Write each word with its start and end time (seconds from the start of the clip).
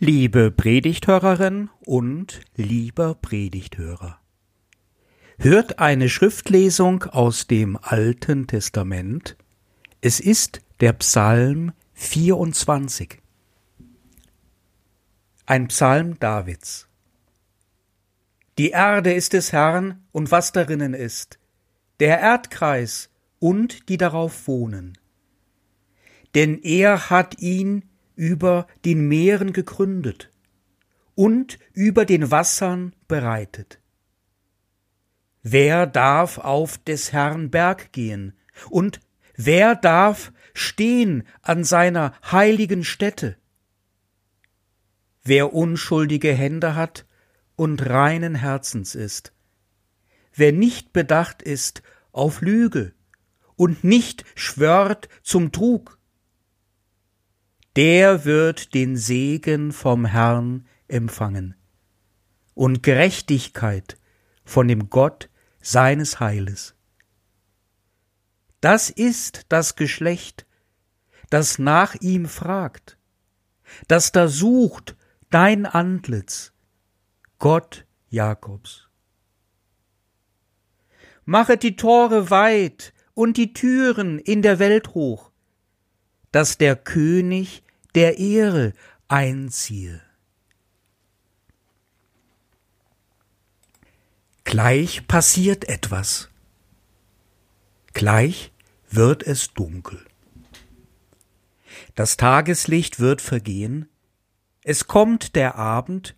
Liebe 0.00 0.50
Predigthörerin 0.50 1.70
und 1.86 2.40
lieber 2.56 3.14
Predigthörer. 3.14 4.20
Hört 5.38 5.78
eine 5.78 6.08
Schriftlesung 6.08 7.04
aus 7.04 7.46
dem 7.46 7.78
Alten 7.80 8.48
Testament. 8.48 9.36
Es 10.00 10.18
ist 10.18 10.62
der 10.80 10.94
Psalm 10.94 11.72
24. 11.92 13.22
Ein 15.46 15.68
Psalm 15.68 16.18
Davids. 16.18 16.88
Die 18.58 18.70
Erde 18.70 19.12
ist 19.12 19.32
des 19.32 19.52
Herrn 19.52 20.04
und 20.10 20.32
was 20.32 20.50
darinnen 20.50 20.94
ist, 20.94 21.38
der 22.00 22.18
Erdkreis 22.18 23.10
und 23.38 23.88
die 23.88 23.96
darauf 23.96 24.48
wohnen. 24.48 24.98
Denn 26.34 26.60
er 26.62 27.10
hat 27.10 27.38
ihn 27.38 27.84
über 28.14 28.66
den 28.84 29.08
Meeren 29.08 29.52
gegründet 29.52 30.30
und 31.14 31.58
über 31.72 32.04
den 32.04 32.30
Wassern 32.30 32.94
bereitet. 33.08 33.80
Wer 35.42 35.86
darf 35.86 36.38
auf 36.38 36.78
des 36.78 37.12
Herrn 37.12 37.50
Berg 37.50 37.92
gehen 37.92 38.32
und 38.70 39.00
wer 39.36 39.74
darf 39.74 40.32
stehen 40.54 41.24
an 41.42 41.64
seiner 41.64 42.14
heiligen 42.30 42.84
Stätte? 42.84 43.36
Wer 45.22 45.52
unschuldige 45.52 46.32
Hände 46.32 46.74
hat 46.74 47.06
und 47.56 47.84
reinen 47.86 48.34
Herzens 48.34 48.94
ist, 48.94 49.32
wer 50.34 50.52
nicht 50.52 50.92
bedacht 50.92 51.42
ist 51.42 51.82
auf 52.12 52.40
Lüge 52.40 52.92
und 53.56 53.84
nicht 53.84 54.24
schwört 54.34 55.08
zum 55.22 55.52
Trug, 55.52 55.98
der 57.76 58.24
wird 58.24 58.74
den 58.74 58.96
Segen 58.96 59.72
vom 59.72 60.04
Herrn 60.04 60.66
empfangen 60.86 61.56
und 62.54 62.82
Gerechtigkeit 62.82 63.98
von 64.44 64.68
dem 64.68 64.90
Gott 64.90 65.28
seines 65.60 66.20
Heiles. 66.20 66.76
Das 68.60 68.90
ist 68.90 69.46
das 69.48 69.74
Geschlecht, 69.74 70.46
das 71.30 71.58
nach 71.58 71.96
ihm 71.96 72.26
fragt, 72.26 72.96
das 73.88 74.12
da 74.12 74.28
sucht 74.28 74.96
dein 75.30 75.66
Antlitz, 75.66 76.52
Gott 77.38 77.86
Jakobs. 78.08 78.88
Machet 81.24 81.62
die 81.62 81.74
Tore 81.74 82.30
weit 82.30 82.94
und 83.14 83.36
die 83.36 83.52
Türen 83.52 84.18
in 84.18 84.42
der 84.42 84.58
Welt 84.60 84.94
hoch, 84.94 85.32
dass 86.30 86.58
der 86.58 86.76
König 86.76 87.63
der 87.94 88.18
Ehre 88.18 88.72
einziehe. 89.08 90.00
Gleich 94.44 95.06
passiert 95.08 95.68
etwas. 95.68 96.28
Gleich 97.92 98.52
wird 98.90 99.22
es 99.22 99.52
dunkel. 99.54 100.04
Das 101.94 102.16
Tageslicht 102.16 103.00
wird 103.00 103.20
vergehen, 103.20 103.88
es 104.62 104.86
kommt 104.86 105.36
der 105.36 105.56
Abend, 105.56 106.16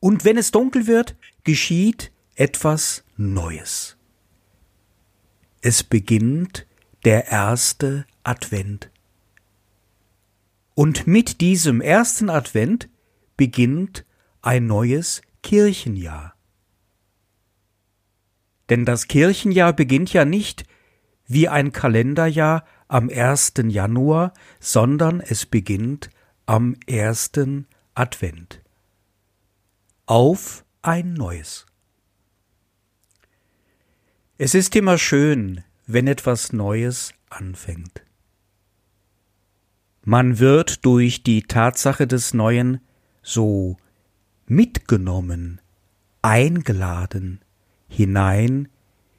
und 0.00 0.24
wenn 0.24 0.36
es 0.36 0.50
dunkel 0.50 0.86
wird, 0.86 1.16
geschieht 1.44 2.12
etwas 2.34 3.04
Neues. 3.16 3.96
Es 5.62 5.82
beginnt 5.82 6.66
der 7.04 7.28
erste 7.28 8.06
Advent. 8.22 8.90
Und 10.74 11.06
mit 11.06 11.40
diesem 11.40 11.80
ersten 11.80 12.28
Advent 12.28 12.88
beginnt 13.36 14.04
ein 14.42 14.66
neues 14.66 15.22
Kirchenjahr. 15.42 16.34
Denn 18.68 18.84
das 18.84 19.08
Kirchenjahr 19.08 19.72
beginnt 19.72 20.12
ja 20.12 20.24
nicht 20.24 20.64
wie 21.26 21.48
ein 21.48 21.72
Kalenderjahr 21.72 22.64
am 22.88 23.08
1. 23.08 23.54
Januar, 23.68 24.32
sondern 24.60 25.20
es 25.20 25.46
beginnt 25.46 26.10
am 26.46 26.76
ersten 26.86 27.66
Advent. 27.94 28.60
Auf 30.06 30.64
ein 30.82 31.14
neues. 31.14 31.66
Es 34.36 34.54
ist 34.54 34.74
immer 34.76 34.98
schön, 34.98 35.62
wenn 35.86 36.06
etwas 36.06 36.52
Neues 36.52 37.14
anfängt. 37.30 38.03
Man 40.04 40.38
wird 40.38 40.84
durch 40.84 41.22
die 41.22 41.42
Tatsache 41.42 42.06
des 42.06 42.34
Neuen 42.34 42.80
so 43.22 43.78
mitgenommen, 44.46 45.62
eingeladen 46.20 47.40
hinein 47.88 48.68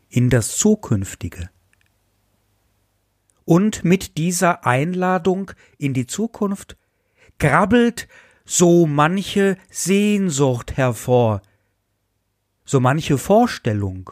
in 0.09 0.29
das 0.29 0.57
Zukünftige. 0.57 1.49
Und 3.45 3.83
mit 3.83 4.17
dieser 4.17 4.65
Einladung 4.65 5.51
in 5.77 5.93
die 5.95 6.05
Zukunft 6.05 6.77
krabbelt 7.39 8.07
so 8.45 8.85
manche 8.85 9.57
Sehnsucht 9.71 10.77
hervor, 10.77 11.41
so 12.63 12.79
manche 12.79 13.17
Vorstellung 13.17 14.11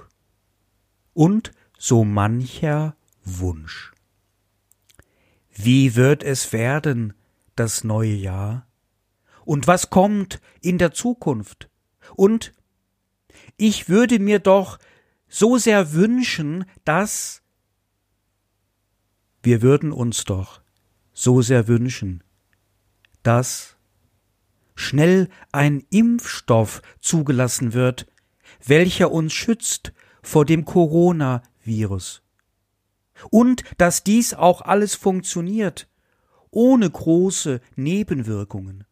und 1.14 1.52
so 1.78 2.04
mancher 2.04 2.96
Wunsch. 3.24 3.93
Wie 5.54 5.96
wird 5.96 6.24
es 6.24 6.52
werden, 6.52 7.14
das 7.56 7.84
neue 7.84 8.14
Jahr? 8.14 8.68
Und 9.46 9.68
was 9.68 9.90
kommt 9.90 10.42
in 10.62 10.78
der 10.78 10.94
Zukunft? 10.94 11.70
Und 12.16 12.54
ich 13.58 13.90
würde 13.90 14.20
mir 14.20 14.40
doch 14.40 14.80
so 15.28 15.58
sehr 15.58 15.94
wünschen, 15.94 16.66
dass 16.86 17.42
wir 19.44 19.62
würden 19.62 19.92
uns 19.92 20.24
doch 20.24 20.62
so 21.12 21.42
sehr 21.42 21.68
wünschen, 21.68 22.24
dass 23.22 23.78
schnell 24.76 25.30
ein 25.52 25.84
Impfstoff 25.92 26.82
zugelassen 27.00 27.74
wird, 27.74 28.08
welcher 28.66 29.12
uns 29.12 29.34
schützt 29.34 29.94
vor 30.22 30.46
dem 30.46 30.66
Coronavirus 30.66 32.23
und 33.30 33.64
dass 33.78 34.04
dies 34.04 34.34
auch 34.34 34.62
alles 34.62 34.96
funktioniert, 34.96 35.88
ohne 36.52 36.90
große 36.90 37.62
Nebenwirkungen. 37.76 38.86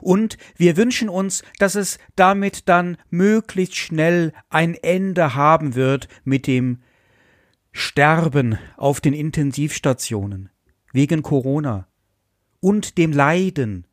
Und 0.00 0.36
wir 0.56 0.76
wünschen 0.76 1.08
uns, 1.08 1.42
dass 1.58 1.74
es 1.74 1.98
damit 2.16 2.68
dann 2.68 2.96
möglichst 3.10 3.76
schnell 3.76 4.32
ein 4.48 4.74
Ende 4.74 5.34
haben 5.34 5.74
wird 5.74 6.08
mit 6.24 6.46
dem 6.46 6.82
Sterben 7.72 8.58
auf 8.76 9.00
den 9.00 9.12
Intensivstationen 9.12 10.50
wegen 10.92 11.22
Corona 11.22 11.86
und 12.60 12.98
dem 12.98 13.12
Leiden 13.12 13.86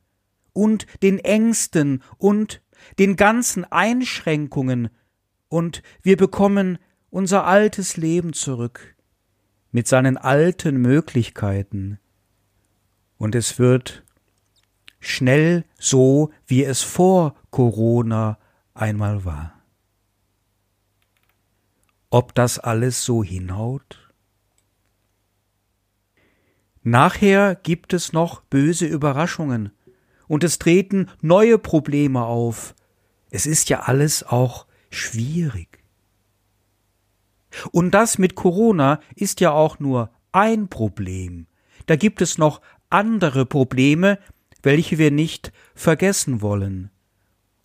und 0.54 0.88
den 1.04 1.20
Ängsten 1.20 2.02
und 2.18 2.62
den 2.98 3.16
ganzen 3.16 3.66
Einschränkungen 3.66 4.90
und 5.50 5.84
wir 6.02 6.18
bekommen 6.18 6.80
unser 7.14 7.46
altes 7.46 7.96
Leben 7.96 8.34
zurück 8.34 8.96
mit 9.72 9.88
seinen 9.88 10.18
alten 10.18 10.78
Möglichkeiten. 10.78 12.00
Und 13.18 13.36
es 13.36 13.60
wird 13.60 14.04
schnell 15.00 15.64
so, 15.78 16.32
wie 16.48 16.64
es 16.64 16.82
vor 16.82 17.36
Corona 17.52 18.40
einmal 18.74 19.26
war. 19.26 19.54
Ob 22.10 22.34
das 22.34 22.58
alles 22.58 23.06
so 23.06 23.24
hinhaut? 23.24 24.12
Nachher 26.82 27.54
gibt 27.54 27.94
es 27.94 28.12
noch 28.12 28.42
böse 28.42 28.88
Überraschungen 28.88 29.72
und 30.28 30.44
es 30.44 30.58
treten 30.58 31.12
neue 31.22 31.60
Probleme 31.60 32.24
auf. 32.24 32.74
Es 33.30 33.46
ist 33.46 33.70
ja 33.70 33.82
alles 33.82 34.24
auch 34.24 34.66
schwierig. 34.90 35.83
Und 37.72 37.92
das 37.92 38.18
mit 38.18 38.36
Corona 38.36 39.00
ist 39.16 39.42
ja 39.42 39.52
auch 39.52 39.80
nur 39.80 40.10
ein 40.32 40.68
Problem. 40.68 41.48
Da 41.86 41.96
gibt 41.96 42.22
es 42.22 42.38
noch 42.38 42.62
andere 42.90 43.46
Probleme, 43.46 44.20
welche 44.62 44.98
wir 44.98 45.12
nicht 45.12 45.52
vergessen 45.76 46.42
wollen. 46.42 46.90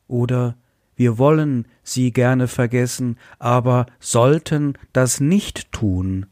Oder 0.07 0.57
wir 0.97 1.17
wollen 1.19 1.69
sie 1.83 2.13
gerne 2.13 2.49
vergessen, 2.49 3.19
aber 3.39 3.87
sollten 4.01 4.75
das 4.93 5.21
nicht 5.21 5.71
tun. 5.71 6.27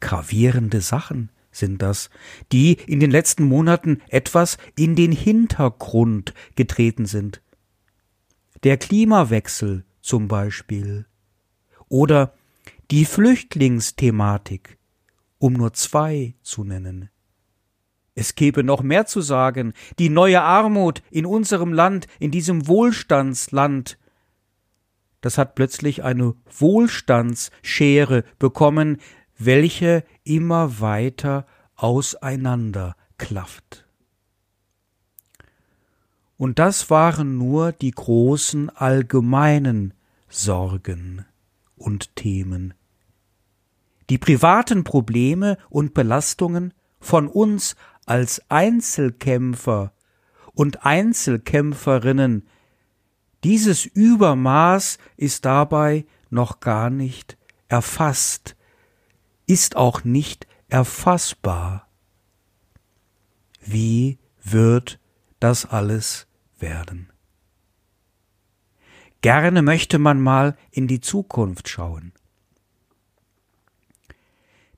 Gravierende 0.00 0.80
Sachen 0.80 1.30
sind 1.52 1.82
das, 1.82 2.10
die 2.52 2.72
in 2.72 3.00
den 3.00 3.10
letzten 3.10 3.44
Monaten 3.44 4.02
etwas 4.08 4.58
in 4.76 4.96
den 4.96 5.12
Hintergrund 5.12 6.34
getreten 6.56 7.06
sind. 7.06 7.42
Der 8.64 8.76
Klimawechsel 8.76 9.84
zum 10.00 10.28
Beispiel. 10.28 11.06
Oder 11.88 12.34
die 12.90 13.04
Flüchtlingsthematik, 13.04 14.78
um 15.38 15.54
nur 15.54 15.72
zwei 15.72 16.34
zu 16.42 16.64
nennen. 16.64 17.10
Es 18.14 18.34
gäbe 18.34 18.64
noch 18.64 18.82
mehr 18.82 19.06
zu 19.06 19.20
sagen. 19.20 19.74
Die 19.98 20.08
neue 20.08 20.40
Armut 20.40 21.02
in 21.10 21.26
unserem 21.26 21.72
Land, 21.72 22.06
in 22.18 22.30
diesem 22.30 22.66
Wohlstandsland, 22.66 23.98
das 25.20 25.36
hat 25.36 25.54
plötzlich 25.54 26.02
eine 26.02 26.34
Wohlstandsschere 26.58 28.24
bekommen, 28.38 28.98
welche 29.36 30.04
immer 30.24 30.80
weiter 30.80 31.46
auseinanderklafft. 31.74 33.86
Und 36.38 36.58
das 36.58 36.90
waren 36.90 37.38
nur 37.38 37.72
die 37.72 37.90
großen 37.90 38.70
allgemeinen 38.70 39.94
Sorgen 40.28 41.24
und 41.76 42.14
Themen. 42.16 42.74
Die 44.10 44.18
privaten 44.18 44.84
Probleme 44.84 45.58
und 45.68 45.94
Belastungen 45.94 46.74
von 47.00 47.28
uns 47.28 47.76
als 48.06 48.42
Einzelkämpfer 48.48 49.92
und 50.52 50.86
Einzelkämpferinnen, 50.86 52.48
dieses 53.44 53.84
Übermaß 53.84 54.98
ist 55.16 55.44
dabei 55.44 56.06
noch 56.30 56.60
gar 56.60 56.90
nicht 56.90 57.36
erfasst, 57.68 58.56
ist 59.46 59.76
auch 59.76 60.04
nicht 60.04 60.46
erfassbar. 60.68 61.88
Wie 63.60 64.18
wird 64.42 64.98
das 65.40 65.66
alles 65.66 66.26
werden? 66.58 67.12
Gerne 69.26 69.60
möchte 69.60 69.98
man 69.98 70.20
mal 70.20 70.54
in 70.70 70.86
die 70.86 71.00
Zukunft 71.00 71.68
schauen. 71.68 72.12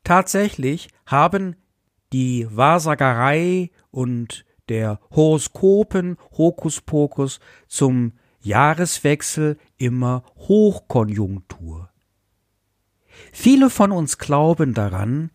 Tatsächlich 0.05 0.89
haben 1.05 1.55
die 2.15 2.47
Wahrsagerei 2.50 3.71
und 3.91 4.47
der 4.71 5.00
Horoskopen 5.11 6.17
Hokuspokus 6.39 7.41
zum 7.67 8.12
Jahreswechsel 8.41 9.59
immer 9.77 10.23
Hochkonjunktur. 10.39 11.91
Viele 13.33 13.69
von 13.69 13.93
uns 13.93 14.17
glauben 14.17 14.73
daran, 14.73 15.31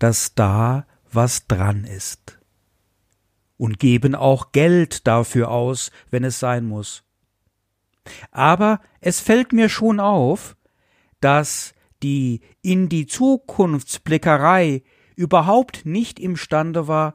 dass 0.00 0.34
da 0.34 0.88
was 1.12 1.46
dran 1.46 1.84
ist 1.84 2.40
und 3.58 3.78
geben 3.78 4.16
auch 4.16 4.50
Geld 4.50 5.06
dafür 5.06 5.52
aus, 5.52 5.92
wenn 6.10 6.24
es 6.24 6.40
sein 6.40 6.64
muss. 6.64 7.05
Aber 8.30 8.80
es 9.00 9.20
fällt 9.20 9.52
mir 9.52 9.68
schon 9.68 10.00
auf, 10.00 10.56
dass 11.20 11.74
die 12.02 12.40
in 12.62 12.88
die 12.88 13.06
Zukunftsblickerei 13.06 14.82
überhaupt 15.16 15.86
nicht 15.86 16.18
imstande 16.20 16.88
war, 16.88 17.14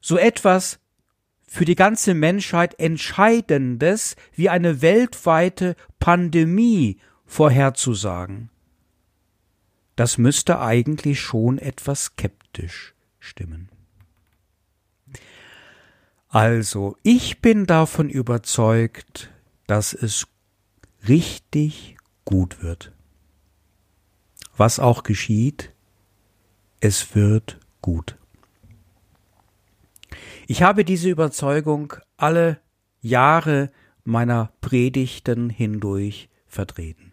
so 0.00 0.18
etwas 0.18 0.80
für 1.46 1.64
die 1.64 1.74
ganze 1.74 2.14
Menschheit 2.14 2.78
Entscheidendes 2.78 4.16
wie 4.34 4.48
eine 4.48 4.80
weltweite 4.82 5.76
Pandemie 5.98 6.98
vorherzusagen. 7.26 8.50
Das 9.96 10.18
müsste 10.18 10.60
eigentlich 10.60 11.20
schon 11.20 11.58
etwas 11.58 12.04
skeptisch 12.04 12.94
stimmen. 13.18 13.68
Also, 16.28 16.96
ich 17.02 17.42
bin 17.42 17.66
davon 17.66 18.08
überzeugt, 18.08 19.31
dass 19.72 19.94
es 19.94 20.26
richtig 21.08 21.96
gut 22.26 22.62
wird. 22.62 22.92
Was 24.54 24.78
auch 24.78 25.02
geschieht, 25.02 25.72
es 26.80 27.14
wird 27.14 27.58
gut. 27.80 28.18
Ich 30.46 30.62
habe 30.62 30.84
diese 30.84 31.08
Überzeugung 31.08 31.94
alle 32.18 32.60
Jahre 33.00 33.70
meiner 34.04 34.52
Predigten 34.60 35.48
hindurch 35.48 36.28
vertreten. 36.46 37.12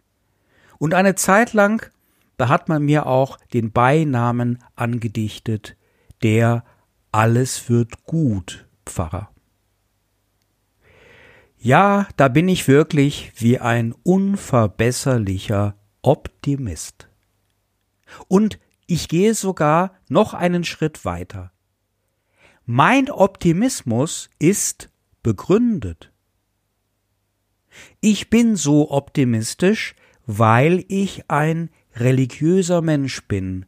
Und 0.80 0.94
eine 0.94 1.16
Zeit 1.16 1.54
lang, 1.54 1.90
da 2.36 2.50
hat 2.50 2.68
man 2.68 2.84
mir 2.84 3.06
auch 3.06 3.38
den 3.54 3.72
Beinamen 3.72 4.62
angedichtet, 4.76 5.78
der 6.24 6.66
Alles 7.14 7.70
wird 7.70 8.04
gut 8.04 8.68
Pfarrer. 8.86 9.32
Ja, 11.62 12.08
da 12.16 12.30
bin 12.30 12.48
ich 12.48 12.70
wirklich 12.70 13.34
wie 13.36 13.60
ein 13.60 13.94
unverbesserlicher 14.04 15.76
Optimist. 16.02 17.10
Und 18.30 18.60
ich 18.88 19.10
gehe 19.10 19.34
sogar 19.34 19.94
noch 20.08 20.34
einen 20.34 20.64
Schritt 20.64 21.04
weiter. 21.04 21.52
Mein 22.66 23.12
Optimismus 23.12 24.30
ist 24.40 24.90
begründet. 25.22 26.14
Ich 28.00 28.30
bin 28.30 28.56
so 28.56 28.90
optimistisch, 28.92 29.96
weil 30.26 30.86
ich 30.88 31.30
ein 31.30 31.72
religiöser 31.96 32.82
Mensch 32.82 33.28
bin 33.28 33.66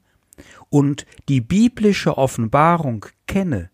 und 0.70 1.06
die 1.28 1.42
biblische 1.42 2.18
Offenbarung 2.18 3.06
kenne 3.28 3.70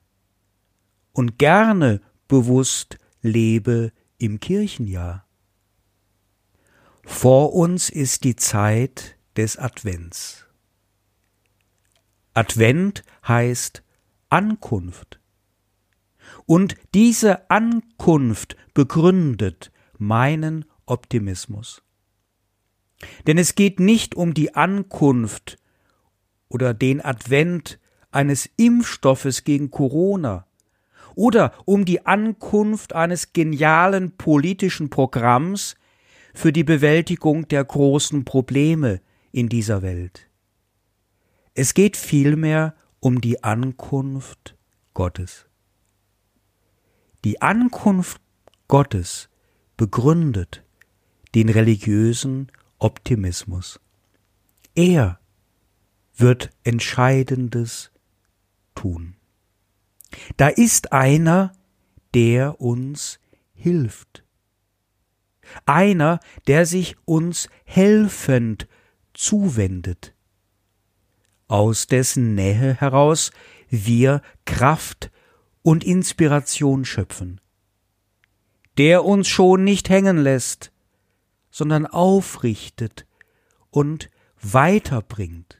und 1.14 1.38
gerne 1.38 2.02
bewusst 2.28 2.98
lebe 3.22 3.92
im 4.18 4.40
Kirchenjahr. 4.40 5.26
Vor 7.04 7.54
uns 7.54 7.90
ist 7.90 8.24
die 8.24 8.36
Zeit 8.36 9.18
des 9.36 9.58
Advents. 9.58 10.46
Advent 12.34 13.04
heißt 13.28 13.84
Ankunft. 14.30 15.20
Und 16.46 16.76
diese 16.94 17.50
Ankunft 17.50 18.58
begründet 18.74 19.72
meinen 19.98 20.66
Optimismus. 20.86 21.82
Denn 23.26 23.38
es 23.38 23.56
geht 23.56 23.80
nicht 23.80 24.16
um 24.16 24.34
die 24.34 24.56
Ankunft 24.56 25.58
oder 26.50 26.74
den 26.74 27.04
Advent 27.04 27.80
eines 28.12 28.50
Impfstoffes 28.58 29.44
gegen 29.44 29.70
Corona 29.70 30.47
oder 31.18 31.52
um 31.66 31.84
die 31.84 32.06
Ankunft 32.06 32.94
eines 32.94 33.34
genialen 33.34 34.12
politischen 34.18 34.92
Programms 34.92 35.76
für 36.36 36.54
die 36.54 36.64
Bewältigung 36.64 37.48
der 37.48 37.66
großen 37.66 38.24
Probleme 38.24 39.02
in 39.32 39.50
dieser 39.50 39.82
Welt. 39.82 40.30
Es 41.56 41.74
geht 41.74 41.98
vielmehr 41.98 42.76
um 43.00 43.20
die 43.20 43.44
Ankunft 43.44 44.56
Gottes. 44.94 45.48
Die 47.24 47.42
Ankunft 47.42 48.22
Gottes 48.68 49.30
begründet 49.76 50.64
den 51.34 51.50
religiösen 51.50 52.52
Optimismus. 52.78 53.80
Er 54.76 55.20
wird 56.16 56.52
Entscheidendes 56.64 57.92
tun. 58.76 59.17
Da 60.38 60.48
ist 60.48 60.92
einer, 60.94 61.54
der 62.14 62.62
uns 62.62 63.20
hilft. 63.54 64.24
Einer, 65.66 66.20
der 66.48 66.66
sich 66.66 66.96
uns 67.06 67.50
helfend 67.66 68.68
zuwendet 69.14 70.14
aus 71.48 71.88
dessen 71.88 72.36
Nähe 72.36 72.76
heraus 72.80 73.32
wir 73.70 74.22
Kraft 74.46 75.12
und 75.62 75.84
Inspiration 75.84 76.86
schöpfen, 76.86 77.42
der 78.78 79.04
uns 79.04 79.28
schon 79.28 79.64
nicht 79.64 79.90
hängen 79.90 80.18
lässt, 80.18 80.72
sondern 81.50 81.86
aufrichtet 81.86 83.06
und 83.70 84.10
weiterbringt. 84.42 85.58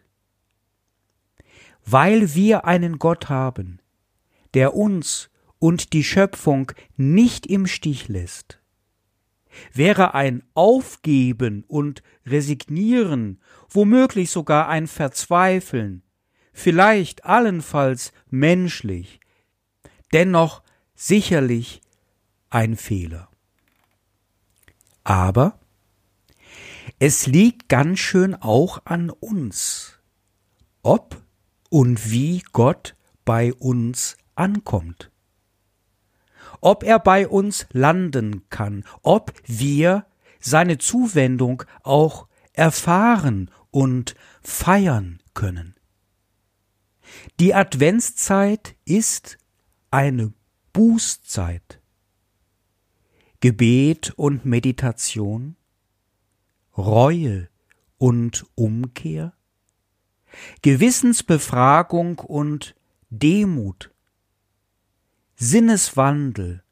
Weil 1.86 2.36
wir 2.36 2.66
einen 2.66 3.00
Gott 3.00 3.30
haben, 3.30 3.80
der 4.58 4.74
uns 4.74 5.30
und 5.60 5.94
die 5.94 6.04
Schöpfung 6.04 6.72
nicht 6.96 7.46
im 7.46 7.68
Stich 7.68 8.08
lässt, 8.08 8.60
wäre 9.72 10.16
ein 10.16 10.42
Aufgeben 10.56 11.64
und 11.68 12.02
Resignieren, 12.26 13.40
womöglich 13.70 14.32
sogar 14.32 14.68
ein 14.68 14.88
Verzweifeln, 14.88 16.02
vielleicht 16.54 17.24
allenfalls 17.24 18.14
menschlich, 18.32 19.20
dennoch 20.12 20.64
sicherlich 20.96 21.84
ein 22.50 22.78
Fehler. 22.78 23.30
Aber 25.04 25.60
es 26.98 27.28
liegt 27.28 27.70
ganz 27.70 28.00
schön 28.00 28.34
auch 28.34 28.82
an 28.86 29.12
uns, 29.12 30.00
ob 30.82 31.22
und 31.70 32.10
wie 32.10 32.42
Gott 32.54 32.96
bei 33.24 33.54
uns 33.54 34.18
ankommt. 34.38 35.12
Ob 36.62 36.84
er 36.84 37.00
bei 37.00 37.28
uns 37.28 37.68
landen 37.72 38.48
kann, 38.50 38.84
ob 39.04 39.34
wir 39.46 40.06
seine 40.40 40.78
Zuwendung 40.78 41.64
auch 41.84 42.28
erfahren 42.54 43.52
und 43.72 44.16
feiern 44.42 45.22
können. 45.34 45.76
Die 47.40 47.54
Adventszeit 47.54 48.76
ist 48.86 49.38
eine 49.92 50.34
Bußzeit, 50.74 51.80
Gebet 53.40 54.12
und 54.16 54.46
Meditation, 54.46 55.56
Reue 56.78 57.50
und 57.98 58.46
Umkehr, 58.56 59.34
Gewissensbefragung 60.62 62.20
und 62.20 62.76
Demut, 63.10 63.92
Sinneswandel, 65.40 66.64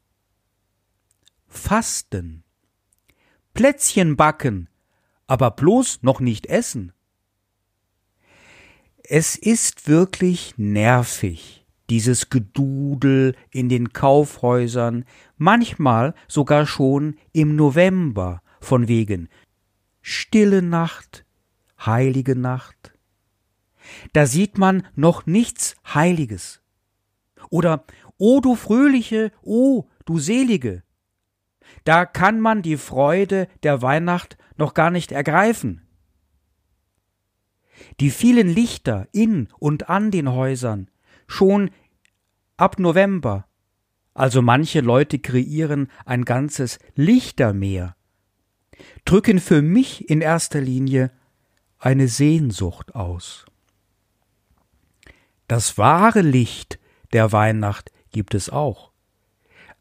Fasten, 1.46 2.42
Plätzchen 3.54 4.16
backen, 4.16 4.68
aber 5.28 5.52
bloß 5.52 6.02
noch 6.02 6.18
nicht 6.18 6.46
essen. 6.46 6.92
Es 9.04 9.36
ist 9.36 9.86
wirklich 9.86 10.54
nervig, 10.56 11.64
dieses 11.90 12.28
Gedudel 12.28 13.36
in 13.52 13.68
den 13.68 13.92
Kaufhäusern, 13.92 15.04
manchmal 15.36 16.12
sogar 16.26 16.66
schon 16.66 17.20
im 17.32 17.54
November, 17.54 18.42
von 18.60 18.88
wegen 18.88 19.28
Stille 20.02 20.60
Nacht, 20.60 21.24
heilige 21.78 22.34
Nacht. 22.34 22.98
Da 24.12 24.26
sieht 24.26 24.58
man 24.58 24.84
noch 24.96 25.24
nichts 25.24 25.76
Heiliges. 25.94 26.62
Oder 27.50 27.84
O 28.18 28.40
du 28.40 28.54
Fröhliche, 28.54 29.32
o 29.42 29.88
du 30.04 30.18
Selige. 30.18 30.82
Da 31.84 32.06
kann 32.06 32.40
man 32.40 32.62
die 32.62 32.76
Freude 32.76 33.48
der 33.62 33.82
Weihnacht 33.82 34.38
noch 34.56 34.74
gar 34.74 34.90
nicht 34.90 35.12
ergreifen. 35.12 35.82
Die 38.00 38.10
vielen 38.10 38.48
Lichter 38.48 39.06
in 39.12 39.48
und 39.58 39.88
an 39.90 40.10
den 40.10 40.32
Häusern, 40.32 40.90
schon 41.26 41.70
ab 42.56 42.78
November, 42.78 43.46
also 44.14 44.40
manche 44.40 44.80
Leute 44.80 45.18
kreieren 45.18 45.90
ein 46.06 46.24
ganzes 46.24 46.78
Lichtermeer, 46.94 47.96
drücken 49.04 49.40
für 49.40 49.60
mich 49.60 50.08
in 50.08 50.22
erster 50.22 50.60
Linie 50.60 51.10
eine 51.78 52.08
Sehnsucht 52.08 52.94
aus. 52.94 53.44
Das 55.48 55.76
wahre 55.76 56.22
Licht 56.22 56.78
der 57.12 57.30
Weihnacht 57.32 57.92
gibt 58.16 58.34
es 58.34 58.48
auch. 58.48 58.92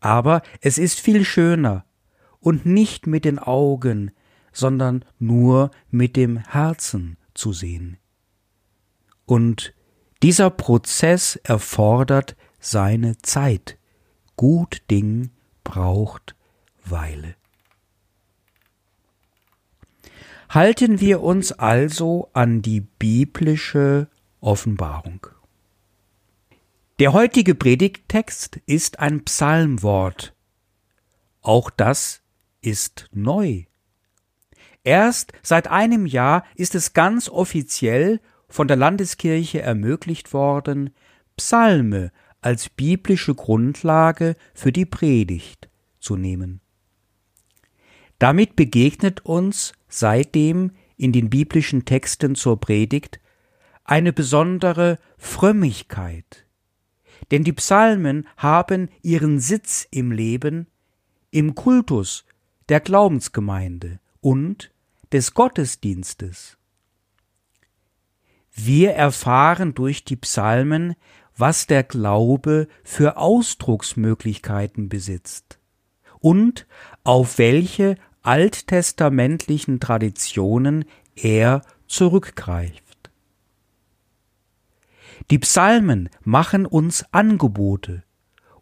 Aber 0.01 0.41
es 0.59 0.77
ist 0.77 0.99
viel 0.99 1.23
schöner 1.23 1.85
und 2.41 2.65
nicht 2.65 3.07
mit 3.07 3.23
den 3.23 3.39
Augen, 3.39 4.11
sondern 4.51 5.05
nur 5.19 5.71
mit 5.89 6.17
dem 6.17 6.35
Herzen 6.37 7.15
zu 7.33 7.53
sehen. 7.53 7.97
Und 9.25 9.73
dieser 10.21 10.49
Prozess 10.49 11.37
erfordert 11.37 12.35
seine 12.59 13.17
Zeit. 13.19 13.77
Gut 14.35 14.81
Ding 14.91 15.29
braucht 15.63 16.35
Weile. 16.83 17.35
Halten 20.49 20.99
wir 20.99 21.21
uns 21.21 21.53
also 21.53 22.29
an 22.33 22.61
die 22.61 22.81
biblische 22.81 24.09
Offenbarung. 24.41 25.25
Der 26.97 27.11
heutige 27.11 27.55
Predigttext 27.55 28.61
ist 28.67 28.99
ein 28.99 29.25
Psalmwort. 29.25 30.33
Auch 31.41 31.69
das 31.69 32.21
ist 32.61 33.09
neu. 33.11 33.63
Erst 34.85 35.33
seit 35.43 35.67
einem 35.67 36.05
Jahr 36.05 36.45
ist 36.55 36.73
es 36.73 36.93
ganz 36.93 37.27
offiziell 37.27 38.21
von 38.47 38.69
der 38.69 38.77
Landeskirche 38.77 39.61
ermöglicht 39.61 40.31
worden, 40.31 40.91
Psalme 41.35 42.13
als 42.39 42.69
biblische 42.69 43.35
Grundlage 43.35 44.37
für 44.53 44.71
die 44.71 44.85
Predigt 44.85 45.67
zu 45.99 46.15
nehmen. 46.15 46.61
Damit 48.19 48.55
begegnet 48.55 49.25
uns 49.25 49.73
seitdem 49.89 50.71
in 50.95 51.11
den 51.11 51.29
biblischen 51.29 51.83
Texten 51.83 52.35
zur 52.35 52.61
Predigt 52.61 53.19
eine 53.83 54.13
besondere 54.13 54.97
Frömmigkeit, 55.17 56.44
denn 57.31 57.43
die 57.43 57.53
Psalmen 57.53 58.27
haben 58.37 58.89
ihren 59.01 59.39
Sitz 59.39 59.87
im 59.91 60.11
Leben, 60.11 60.67
im 61.31 61.55
Kultus 61.55 62.25
der 62.69 62.79
Glaubensgemeinde 62.79 63.99
und 64.21 64.71
des 65.11 65.33
Gottesdienstes. 65.33 66.57
Wir 68.53 68.93
erfahren 68.93 69.73
durch 69.73 70.05
die 70.05 70.15
Psalmen, 70.15 70.95
was 71.37 71.67
der 71.67 71.83
Glaube 71.83 72.67
für 72.83 73.17
Ausdrucksmöglichkeiten 73.17 74.87
besitzt 74.87 75.59
und 76.19 76.65
auf 77.03 77.37
welche 77.37 77.97
alttestamentlichen 78.21 79.79
Traditionen 79.79 80.85
er 81.15 81.61
zurückgreift. 81.87 82.84
Die 85.31 85.39
Psalmen 85.39 86.09
machen 86.23 86.65
uns 86.65 87.05
Angebote, 87.11 88.03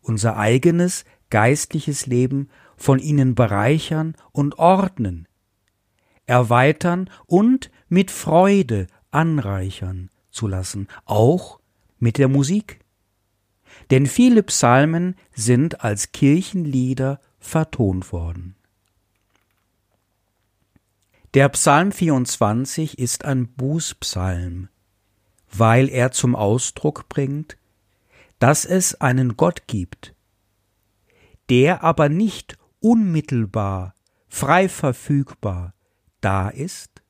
unser 0.01 0.37
eigenes 0.37 1.03
geistliches 1.29 2.05
Leben 2.05 2.49
von 2.77 2.99
ihnen 2.99 3.35
bereichern 3.35 4.15
und 4.31 4.59
ordnen, 4.59 5.27
erweitern 6.25 7.09
und 7.25 7.71
mit 7.89 8.11
Freude 8.11 8.87
anreichern 9.11 10.09
zu 10.31 10.47
lassen, 10.47 10.87
auch 11.05 11.59
mit 11.99 12.17
der 12.17 12.27
Musik. 12.27 12.79
Denn 13.91 14.05
viele 14.05 14.43
Psalmen 14.43 15.15
sind 15.33 15.83
als 15.83 16.11
Kirchenlieder 16.11 17.19
vertont 17.39 18.11
worden. 18.11 18.55
Der 21.33 21.49
Psalm 21.49 21.91
24 21.91 22.99
ist 22.99 23.25
ein 23.25 23.47
Bußpsalm, 23.47 24.69
weil 25.55 25.89
er 25.89 26.11
zum 26.11 26.35
Ausdruck 26.35 27.07
bringt, 27.09 27.57
dass 28.39 28.65
es 28.65 28.95
einen 28.95 29.37
Gott 29.37 29.67
gibt, 29.67 30.13
der 31.49 31.83
aber 31.83 32.09
nicht 32.09 32.57
unmittelbar, 32.79 33.95
frei 34.27 34.67
verfügbar 34.67 35.73
da 36.21 36.49
ist, 36.49 37.03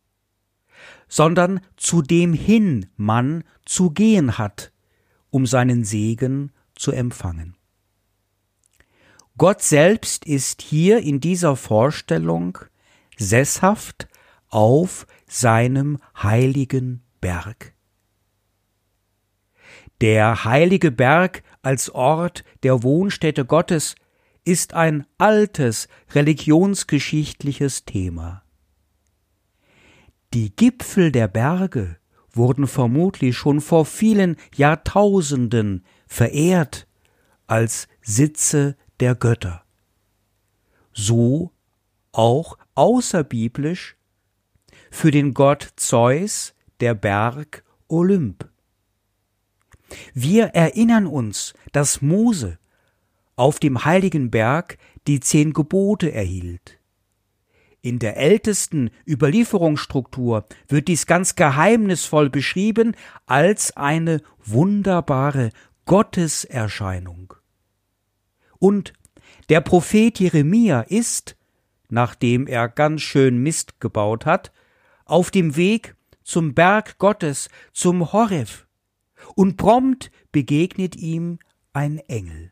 sondern 1.08 1.62
zu 1.78 2.02
dem 2.02 2.34
hin 2.34 2.88
man 2.98 3.44
zu 3.66 3.92
gehen 3.92 4.38
hat, 4.38 4.72
um 5.30 5.46
seinen 5.46 5.84
Segen 5.84 6.52
zu 6.76 6.92
empfangen. 6.92 7.56
Gott 9.38 9.62
selbst 9.62 10.26
ist 10.26 10.62
hier 10.62 11.00
in 11.00 11.20
dieser 11.20 11.56
Vorstellung 11.56 12.60
sesshaft 13.18 14.08
auf 14.50 15.08
seinem 15.28 15.98
heiligen 16.22 17.02
Berg. 17.20 17.74
Der 20.04 20.44
heilige 20.44 20.92
Berg 20.92 21.44
als 21.62 21.90
Ort 21.90 22.44
der 22.64 22.84
Wohnstätte 22.84 23.46
Gottes 23.46 23.96
ist 24.44 24.74
ein 24.74 25.08
altes 25.18 25.88
religionsgeschichtliches 26.12 27.86
Thema. 27.86 28.44
Die 30.34 30.54
Gipfel 30.54 31.10
der 31.10 31.30
Berge 31.30 31.96
wurden 32.34 32.68
vermutlich 32.68 33.38
schon 33.38 33.62
vor 33.62 33.86
vielen 33.86 34.36
Jahrtausenden 34.54 35.86
verehrt 36.06 36.86
als 37.48 37.88
Sitze 38.02 38.76
der 39.00 39.16
Götter. 39.16 39.64
So 40.92 41.54
auch 42.12 42.58
außerbiblisch 42.76 43.96
für 44.92 45.12
den 45.12 45.34
Gott 45.34 45.66
Zeus 45.78 46.54
der 46.82 46.94
Berg 46.94 47.64
Olymp. 47.88 48.50
Wir 50.14 50.48
erinnern 50.48 51.08
uns, 51.08 51.54
dass 51.72 52.02
Mose 52.02 52.58
auf 53.36 53.60
dem 53.60 53.86
heiligen 53.86 54.32
Berg 54.32 54.78
die 55.08 55.20
zehn 55.20 55.54
Gebote 55.54 56.12
erhielt. 56.12 56.80
In 57.82 58.00
der 58.00 58.16
ältesten 58.16 58.92
Überlieferungsstruktur 59.06 60.46
wird 60.70 60.88
dies 60.88 61.06
ganz 61.06 61.36
geheimnisvoll 61.36 62.30
beschrieben 62.30 62.96
als 63.26 63.76
eine 63.76 64.22
wunderbare 64.46 65.50
Gotteserscheinung. 65.86 67.34
Und 68.58 68.94
der 69.50 69.60
Prophet 69.60 70.18
Jeremia 70.20 70.82
ist, 70.82 71.36
nachdem 71.90 72.48
er 72.48 72.70
ganz 72.70 73.02
schön 73.02 73.40
Mist 73.40 73.82
gebaut 73.82 74.26
hat, 74.26 74.54
auf 75.04 75.32
dem 75.32 75.58
Weg 75.58 75.96
zum 76.24 76.54
Berg 76.54 76.98
Gottes, 76.98 77.50
zum 77.74 78.14
Horeb, 78.14 78.66
und 79.36 79.58
prompt 79.58 80.12
begegnet 80.32 80.96
ihm 80.96 81.40
ein 81.74 82.00
Engel. 82.00 82.52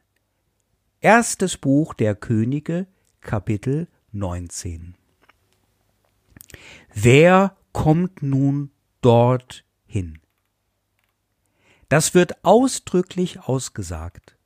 Erstes 1.00 1.58
Buch 1.58 1.94
der 1.94 2.16
Könige, 2.16 2.88
Kapitel 3.22 3.88
19. 4.12 4.96
Wer 6.94 7.56
kommt 7.72 8.22
nun 8.22 8.72
dort 9.02 9.64
hin? 9.86 10.20
Das 11.90 12.14
wird 12.14 12.44
ausdrücklich 12.44 13.40
ausgesagt. 13.42 14.38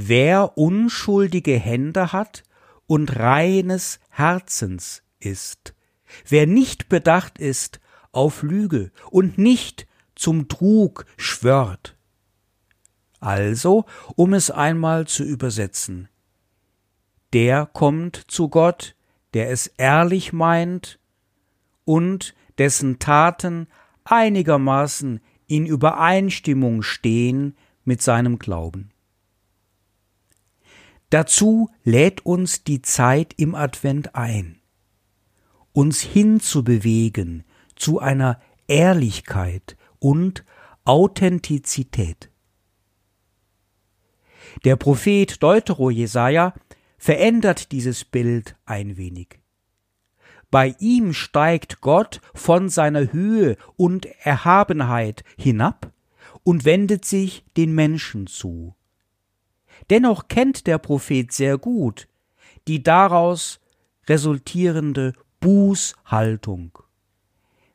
wer 0.00 0.56
unschuldige 0.56 1.58
Hände 1.58 2.12
hat 2.12 2.44
und 2.86 3.16
reines 3.16 3.98
Herzens 4.10 5.02
ist, 5.18 5.74
wer 6.28 6.46
nicht 6.46 6.88
bedacht 6.88 7.38
ist 7.38 7.80
auf 8.12 8.44
Lüge 8.44 8.92
und 9.10 9.38
nicht 9.38 9.88
zum 10.18 10.48
Trug 10.48 11.06
schwört. 11.16 11.96
Also, 13.20 13.86
um 14.16 14.34
es 14.34 14.50
einmal 14.50 15.06
zu 15.06 15.24
übersetzen, 15.24 16.08
der 17.32 17.66
kommt 17.66 18.16
zu 18.28 18.48
Gott, 18.48 18.94
der 19.34 19.50
es 19.50 19.66
ehrlich 19.66 20.32
meint 20.32 20.98
und 21.84 22.34
dessen 22.58 22.98
Taten 22.98 23.68
einigermaßen 24.04 25.20
in 25.46 25.66
Übereinstimmung 25.66 26.82
stehen 26.82 27.56
mit 27.84 28.02
seinem 28.02 28.38
Glauben. 28.38 28.90
Dazu 31.10 31.70
lädt 31.84 32.26
uns 32.26 32.64
die 32.64 32.82
Zeit 32.82 33.34
im 33.38 33.54
Advent 33.54 34.14
ein, 34.14 34.60
uns 35.72 36.00
hinzubewegen 36.00 37.44
zu 37.76 37.98
einer 37.98 38.40
Ehrlichkeit 38.66 39.77
und 39.98 40.44
Authentizität. 40.84 42.30
Der 44.64 44.76
Prophet 44.76 45.42
Deutero 45.42 45.90
Jesaja 45.90 46.54
verändert 46.96 47.72
dieses 47.72 48.04
Bild 48.04 48.56
ein 48.64 48.96
wenig. 48.96 49.40
Bei 50.50 50.74
ihm 50.78 51.12
steigt 51.12 51.80
Gott 51.80 52.20
von 52.34 52.70
seiner 52.70 53.12
Höhe 53.12 53.56
und 53.76 54.06
Erhabenheit 54.24 55.22
hinab 55.36 55.92
und 56.42 56.64
wendet 56.64 57.04
sich 57.04 57.44
den 57.56 57.74
Menschen 57.74 58.26
zu. 58.26 58.74
Dennoch 59.90 60.28
kennt 60.28 60.66
der 60.66 60.78
Prophet 60.78 61.30
sehr 61.32 61.58
gut 61.58 62.08
die 62.68 62.82
daraus 62.82 63.60
resultierende 64.06 65.14
Bußhaltung. 65.40 66.78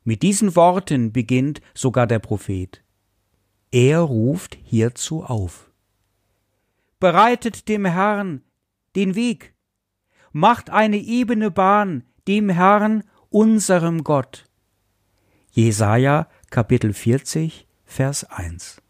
Mit 0.04 0.22
diesen 0.22 0.56
Worten 0.56 1.12
beginnt 1.12 1.62
sogar 1.74 2.08
der 2.08 2.20
Prophet. 2.20 2.84
Er 3.72 4.00
ruft 4.00 4.58
hierzu 4.64 5.24
auf. 5.24 5.72
Bereitet 7.00 7.68
dem 7.68 7.86
Herrn 7.86 8.44
den 8.96 9.16
Weg, 9.16 9.54
macht 10.32 10.70
eine 10.70 10.98
ebene 10.98 11.52
Bahn 11.52 12.04
dem 12.28 12.50
Herrn, 12.50 13.04
unserem 13.30 14.04
Gott. 14.04 14.46
Jesaja 15.52 16.28
Kapitel 16.50 16.94
40, 16.94 17.68
Vers 17.84 18.24
1. 18.26 18.82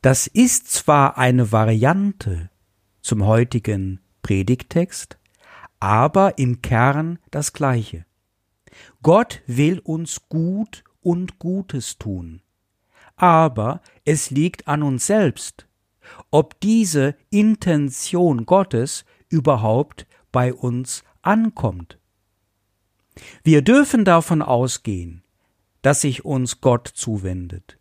Das 0.00 0.26
ist 0.26 0.70
zwar 0.70 1.18
eine 1.18 1.52
Variante 1.52 2.50
zum 3.00 3.24
heutigen 3.26 4.00
Predigtext, 4.22 5.18
aber 5.80 6.38
im 6.38 6.62
Kern 6.62 7.18
das 7.30 7.52
gleiche. 7.52 8.06
Gott 9.04 9.42
will 9.46 9.80
uns 9.80 10.30
gut 10.30 10.82
und 11.02 11.38
Gutes 11.38 11.98
tun. 11.98 12.40
Aber 13.16 13.82
es 14.06 14.30
liegt 14.30 14.66
an 14.66 14.82
uns 14.82 15.06
selbst, 15.06 15.66
ob 16.30 16.58
diese 16.60 17.14
Intention 17.28 18.46
Gottes 18.46 19.04
überhaupt 19.28 20.06
bei 20.32 20.54
uns 20.54 21.04
ankommt. 21.20 21.98
Wir 23.42 23.60
dürfen 23.60 24.06
davon 24.06 24.40
ausgehen, 24.40 25.22
dass 25.82 26.00
sich 26.00 26.24
uns 26.24 26.62
Gott 26.62 26.88
zuwendet. 26.88 27.78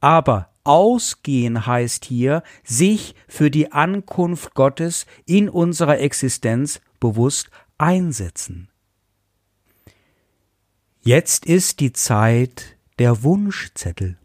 Aber 0.00 0.50
ausgehen 0.64 1.64
heißt 1.64 2.04
hier, 2.04 2.42
sich 2.64 3.14
für 3.28 3.52
die 3.52 3.70
Ankunft 3.70 4.54
Gottes 4.54 5.06
in 5.26 5.48
unserer 5.48 6.00
Existenz 6.00 6.80
bewusst 6.98 7.50
einsetzen. 7.78 8.68
Jetzt 11.06 11.46
ist 11.46 11.78
die 11.78 11.92
Zeit 11.92 12.76
der 12.98 13.22
Wunschzettel. 13.22 14.18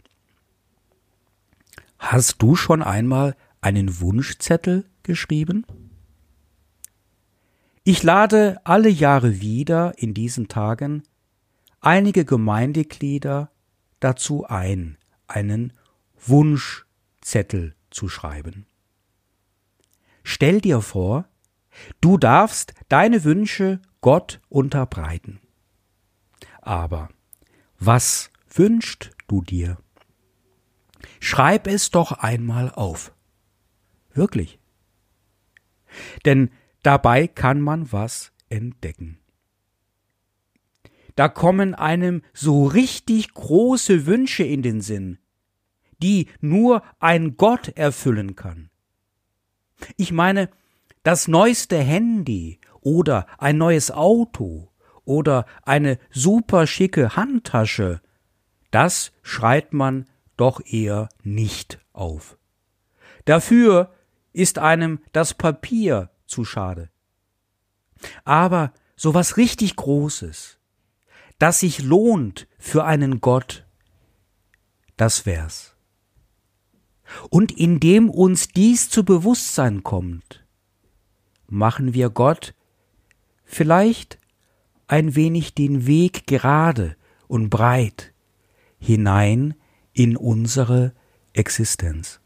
Hast 1.99 2.41
du 2.41 2.55
schon 2.55 2.81
einmal 2.81 3.35
einen 3.61 3.99
Wunschzettel 3.99 4.89
geschrieben? 5.03 5.63
Ich 7.83 8.01
lade 8.01 8.61
alle 8.63 8.89
Jahre 8.89 9.41
wieder 9.41 9.93
in 9.99 10.15
diesen 10.15 10.47
Tagen 10.47 11.03
einige 11.81 12.25
Gemeindeglieder 12.25 13.51
dazu 13.99 14.47
ein, 14.47 14.97
einen 15.27 15.73
Wunschzettel 16.25 17.75
zu 17.91 18.09
schreiben. 18.09 18.65
Stell 20.23 20.59
dir 20.61 20.81
vor, 20.81 21.25
du 22.01 22.17
darfst 22.17 22.73
deine 22.89 23.23
Wünsche 23.23 23.79
Gott 24.01 24.41
unterbreiten. 24.49 25.41
Aber 26.62 27.10
was 27.80 28.30
wünschst 28.50 29.12
du 29.28 29.41
dir? 29.41 29.78
Schreib 31.19 31.67
es 31.67 31.91
doch 31.91 32.12
einmal 32.12 32.71
auf. 32.71 33.13
Wirklich. 34.13 34.60
Denn 36.26 36.52
dabei 36.84 37.28
kann 37.28 37.60
man 37.60 37.91
was 37.91 38.32
entdecken. 38.50 39.19
Da 41.15 41.28
kommen 41.28 41.76
einem 41.76 42.21
so 42.34 42.65
richtig 42.65 43.34
große 43.34 44.06
Wünsche 44.06 44.43
in 44.43 44.62
den 44.62 44.82
Sinn, 44.82 45.19
die 46.02 46.30
nur 46.39 46.84
ein 47.00 47.38
Gott 47.38 47.69
erfüllen 47.69 48.36
kann. 48.36 48.69
Ich 49.97 50.12
meine, 50.12 50.50
das 51.04 51.28
neueste 51.28 51.78
Handy 51.78 52.60
oder 52.82 53.26
ein 53.38 53.58
neues 53.58 53.91
Auto 53.91 54.70
oder 55.05 55.45
eine 55.63 55.97
super 56.11 56.67
schicke 56.67 57.15
Handtasche, 57.15 58.01
das 58.71 59.11
schreit 59.21 59.73
man 59.73 60.05
doch 60.37 60.61
eher 60.65 61.09
nicht 61.23 61.79
auf. 61.93 62.37
Dafür 63.25 63.93
ist 64.33 64.57
einem 64.57 64.99
das 65.11 65.33
Papier 65.33 66.09
zu 66.25 66.45
schade. 66.45 66.89
Aber 68.23 68.73
so 68.95 69.13
was 69.13 69.37
richtig 69.37 69.75
Großes, 69.75 70.57
das 71.37 71.59
sich 71.59 71.81
lohnt 71.81 72.47
für 72.57 72.85
einen 72.85 73.21
Gott, 73.21 73.65
das 74.97 75.25
wär's. 75.25 75.75
Und 77.29 77.51
indem 77.51 78.09
uns 78.09 78.47
dies 78.47 78.89
zu 78.89 79.03
Bewusstsein 79.03 79.83
kommt, 79.83 80.45
machen 81.47 81.93
wir 81.93 82.09
Gott 82.09 82.55
vielleicht 83.43 84.20
ein 84.91 85.15
wenig 85.15 85.54
den 85.54 85.88
Weg 85.88 86.27
gerade 86.27 86.97
und 87.30 87.49
breit 87.49 88.12
hinein 88.77 89.54
in 89.93 90.17
unsere 90.17 90.93
Existenz. 91.32 92.19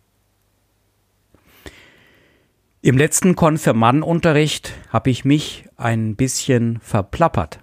Im 2.81 2.97
letzten 2.97 3.35
Konfirmandunterricht 3.35 4.73
habe 4.89 5.11
ich 5.11 5.25
mich 5.25 5.65
ein 5.75 6.15
bisschen 6.15 6.79
verplappert. 6.79 7.59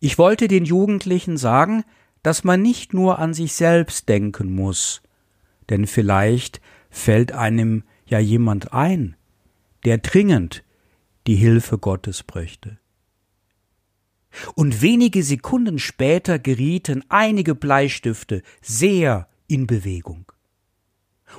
Ich 0.00 0.18
wollte 0.18 0.48
den 0.48 0.64
Jugendlichen 0.64 1.36
sagen, 1.36 1.84
dass 2.24 2.42
man 2.42 2.62
nicht 2.62 2.92
nur 2.92 3.20
an 3.20 3.32
sich 3.32 3.52
selbst 3.52 4.08
denken 4.08 4.52
muss, 4.52 5.02
denn 5.70 5.86
vielleicht 5.86 6.60
fällt 6.90 7.30
einem 7.30 7.84
ja 8.06 8.18
jemand 8.18 8.72
ein, 8.72 9.14
der 9.84 9.98
dringend 9.98 10.64
die 11.26 11.36
Hilfe 11.36 11.78
Gottes 11.78 12.22
bräuchte 12.22 12.78
und 14.54 14.82
wenige 14.82 15.22
Sekunden 15.22 15.78
später 15.78 16.38
gerieten 16.38 17.02
einige 17.08 17.54
Bleistifte 17.54 18.42
sehr 18.60 19.28
in 19.46 19.66
Bewegung. 19.66 20.30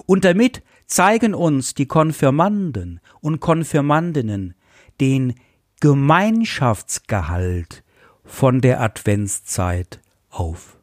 Und 0.06 0.26
damit 0.26 0.64
zeigen 0.86 1.34
uns 1.34 1.74
die 1.74 1.86
Konfirmanden 1.86 3.00
und 3.22 3.40
Konfirmandinnen 3.40 4.54
den 5.00 5.36
Gemeinschaftsgehalt 5.80 7.84
von 8.24 8.62
der 8.62 8.82
Adventszeit 8.82 10.02
auf. 10.30 10.78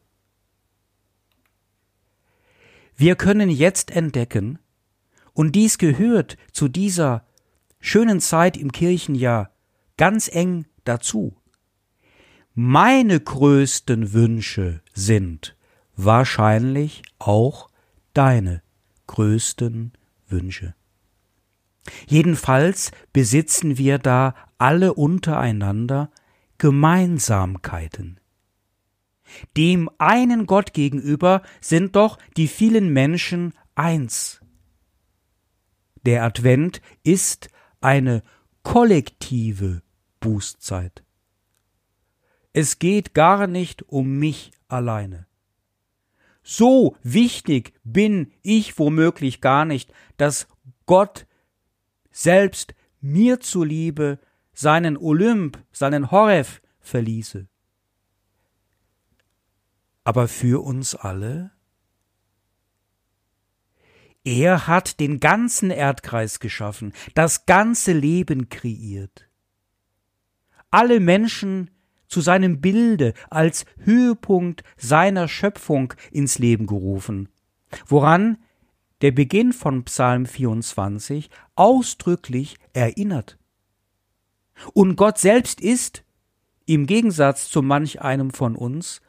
Wir 2.95 3.15
können 3.15 3.49
jetzt 3.49 3.91
entdecken, 3.91 4.59
und 5.33 5.53
dies 5.53 5.77
gehört 5.77 6.37
zu 6.53 6.69
dieser 6.69 7.25
schönen 7.85 8.19
Zeit 8.19 8.57
im 8.57 8.71
Kirchenjahr 8.71 9.51
ganz 9.97 10.27
eng 10.27 10.65
dazu, 10.83 11.37
meine 12.53 13.19
größten 13.19 14.13
Wünsche 14.13 14.81
sind 14.93 15.55
wahrscheinlich 15.95 17.03
auch 17.19 17.69
deine 18.13 18.61
größten 19.07 19.93
Wünsche. 20.27 20.73
Jedenfalls 22.07 22.91
besitzen 23.13 23.77
wir 23.77 23.99
da 23.99 24.33
alle 24.57 24.93
untereinander 24.93 26.09
Gemeinsamkeiten. 26.57 28.19
Dem 29.57 29.89
einen 29.97 30.45
Gott 30.47 30.73
gegenüber 30.73 31.41
sind 31.61 31.95
doch 31.95 32.17
die 32.37 32.47
vielen 32.47 32.91
Menschen 32.93 33.53
eins. 33.75 34.41
Der 36.05 36.23
Advent 36.23 36.81
ist 37.03 37.49
eine 37.81 38.23
kollektive 38.63 39.81
Bußzeit. 40.19 41.03
Es 42.53 42.79
geht 42.79 43.13
gar 43.13 43.47
nicht 43.47 43.83
um 43.83 44.17
mich 44.17 44.51
alleine. 44.67 45.27
So 46.41 46.95
wichtig 47.03 47.73
bin 47.83 48.31
ich 48.43 48.77
womöglich 48.77 49.41
gar 49.41 49.65
nicht, 49.65 49.91
dass 50.17 50.47
Gott 50.85 51.25
selbst 52.11 52.75
mir 53.01 53.39
zuliebe 53.39 54.19
seinen 54.53 54.95
Olymp, 54.95 55.63
seinen 55.71 56.11
Horef 56.11 56.61
verließe. 56.79 57.47
Aber 60.03 60.27
für 60.27 60.63
uns 60.63 60.95
alle? 60.95 61.51
Er 64.25 64.65
hat 64.65 64.99
den 64.99 65.19
ganzen 65.19 65.69
Erdkreis 65.69 66.39
geschaffen, 66.39 66.93
das 67.13 67.45
ganze 67.45 67.93
Leben 67.93 68.49
kreiert. 68.49 69.29
Alle 70.71 70.99
Menschen 70.99 71.69
zu 72.07 72.21
seinem 72.21 72.59
Bilde 72.59 73.13
als 73.29 73.65
Höhepunkt 73.77 74.63
seiner 74.77 75.27
Schöpfung 75.27 75.93
ins 76.11 76.39
Leben 76.39 76.65
gerufen, 76.65 77.29
woran 77.85 78.39
der 79.01 79.11
Beginn 79.11 79.53
von 79.53 79.83
Psalm 79.85 80.25
24 80.25 81.29
ausdrücklich 81.53 82.57
erinnert. 82.73 83.37
Und 84.73 84.95
Gott 84.95 85.19
selbst 85.19 85.61
ist, 85.61 86.03
im 86.65 86.87
Gegensatz 86.87 87.47
zu 87.49 87.61
manch 87.61 88.01
einem 88.01 88.31
von 88.31 88.55
uns, 88.55 89.01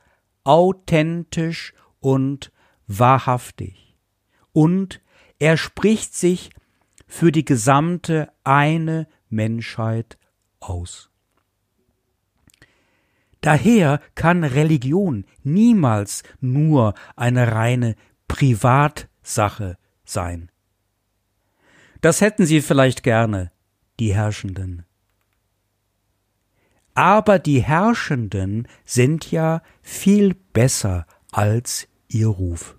authentisch 0.44 1.72
und 2.00 2.52
wahrhaftig. 2.86 3.96
Und 4.52 5.00
er 5.38 5.56
spricht 5.56 6.14
sich 6.14 6.50
für 7.06 7.32
die 7.32 7.44
gesamte 7.44 8.32
eine 8.44 9.06
Menschheit 9.28 10.18
aus. 10.60 11.10
Daher 13.40 14.00
kann 14.14 14.42
Religion 14.42 15.24
niemals 15.44 16.24
nur 16.40 16.94
eine 17.14 17.52
reine 17.52 17.94
Privatsache 18.26 19.78
sein. 20.04 20.50
Das 22.00 22.20
hätten 22.20 22.44
sie 22.44 22.60
vielleicht 22.60 23.02
gerne, 23.02 23.52
die 24.00 24.14
Herrschenden. 24.14 24.84
Aber 26.94 27.38
die 27.38 27.62
Herrschenden 27.62 28.66
sind 28.84 29.30
ja 29.30 29.62
viel 29.82 30.34
besser 30.52 31.06
als 31.30 31.88
ihr 32.08 32.28
Ruf. 32.28 32.75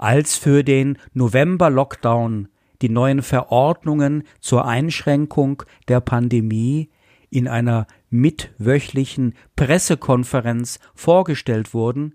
Als 0.00 0.38
für 0.38 0.64
den 0.64 0.96
November-Lockdown 1.12 2.48
die 2.80 2.88
neuen 2.88 3.20
Verordnungen 3.20 4.22
zur 4.40 4.66
Einschränkung 4.66 5.62
der 5.88 6.00
Pandemie 6.00 6.88
in 7.28 7.46
einer 7.46 7.86
mitwöchlichen 8.08 9.34
Pressekonferenz 9.56 10.78
vorgestellt 10.94 11.74
wurden, 11.74 12.14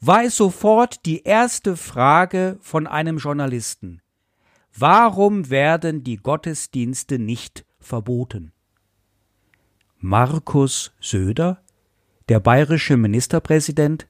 war 0.00 0.24
es 0.24 0.36
sofort 0.36 1.06
die 1.06 1.22
erste 1.22 1.76
Frage 1.76 2.58
von 2.60 2.88
einem 2.88 3.18
Journalisten. 3.18 4.02
Warum 4.76 5.50
werden 5.50 6.02
die 6.02 6.16
Gottesdienste 6.16 7.20
nicht 7.20 7.64
verboten? 7.78 8.50
Markus 9.98 10.96
Söder, 10.98 11.62
der 12.28 12.40
bayerische 12.40 12.96
Ministerpräsident, 12.96 14.08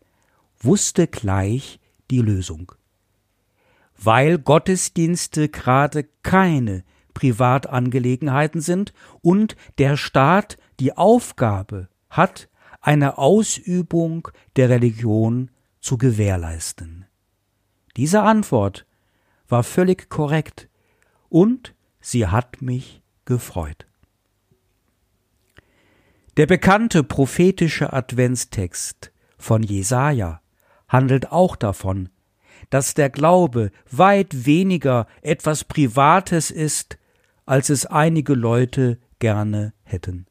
wusste 0.59 1.07
gleich 1.07 1.81
die 2.15 2.21
Lösung. 2.21 2.71
Weil 3.97 4.39
Gottesdienste 4.39 5.49
gerade 5.49 6.05
keine 6.23 6.85
Privatangelegenheiten 7.13 8.61
sind 8.61 8.93
und 9.21 9.57
der 9.79 9.97
Staat 9.97 10.57
die 10.79 10.97
Aufgabe 10.97 11.89
hat, 12.11 12.49
eine 12.81 13.19
Ausübung 13.19 14.29
der 14.57 14.69
Religion 14.69 15.51
zu 15.81 15.99
gewährleisten. 15.99 17.07
Diese 17.97 18.23
Antwort 18.23 18.87
war 19.49 19.65
völlig 19.65 20.09
korrekt 20.09 20.69
und 21.29 21.75
sie 22.01 22.29
hat 22.29 22.63
mich 22.63 23.03
gefreut. 23.25 23.87
Der 26.37 26.47
bekannte 26.47 27.03
prophetische 27.03 27.93
Adventstext 27.93 29.13
von 29.39 29.63
Jesaja 29.63 30.41
handelt 30.95 31.33
auch 31.33 31.57
davon, 31.57 32.09
dass 32.71 32.95
der 32.95 33.11
Glaube 33.11 33.73
weit 33.91 34.47
weniger 34.47 35.09
etwas 35.23 35.65
Privates 35.65 36.53
ist, 36.53 36.99
als 37.47 37.69
es 37.69 37.85
einige 37.85 38.35
Leute 38.35 39.01
gerne 39.19 39.75
hätten. 39.83 40.27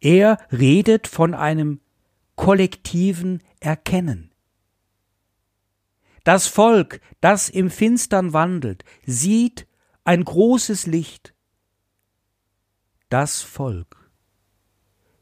Er 0.00 0.38
redet 0.50 1.06
von 1.06 1.34
einem 1.34 1.80
kollektiven 2.34 3.42
Erkennen. 3.60 4.32
Das 6.24 6.46
Volk, 6.46 7.00
das 7.20 7.50
im 7.50 7.68
Finstern 7.68 8.32
wandelt, 8.32 8.84
sieht 9.04 9.66
ein 10.04 10.24
großes 10.24 10.86
Licht. 10.86 11.34
Das 13.10 13.42
Volk. 13.42 14.10